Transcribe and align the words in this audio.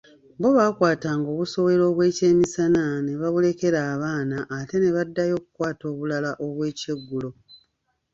Bo 0.39 0.49
baakwatanga 0.57 1.27
obusowera 1.33 1.83
obwekyemisana 1.91 2.81
ne 3.01 3.13
babulekera 3.21 3.79
abaana 3.93 4.37
ate 4.57 4.75
ne 4.79 4.89
baddayo 4.95 5.33
okukwata 5.39 5.83
obulala 5.91 6.29
obw’ekyeggulo. 6.45 7.29